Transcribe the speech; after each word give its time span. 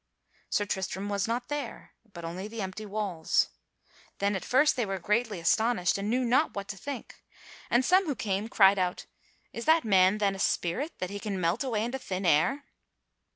Sir 0.49 0.65
Tristram 0.65 1.09
was 1.09 1.27
not 1.27 1.47
there, 1.47 1.93
but 2.11 2.25
only 2.25 2.47
the 2.47 2.63
empty 2.63 2.87
walls. 2.87 3.49
Then 4.17 4.35
at 4.35 4.43
first 4.43 4.75
they 4.75 4.83
were 4.83 4.97
greatly 4.97 5.39
astonished, 5.39 5.95
and 5.99 6.09
knew 6.09 6.25
not 6.25 6.55
what 6.55 6.67
to 6.69 6.75
think. 6.75 7.23
And 7.69 7.85
some 7.85 8.07
who 8.07 8.15
came 8.15 8.49
cried 8.49 8.79
out: 8.79 9.05
"Is 9.53 9.65
that 9.65 9.83
man 9.85 10.17
then 10.17 10.33
a 10.33 10.39
spirit 10.39 10.97
that 10.97 11.11
he 11.11 11.19
can 11.19 11.39
melt 11.39 11.63
away 11.63 11.83
into 11.85 11.99
thin 11.99 12.25
air?" 12.25 12.63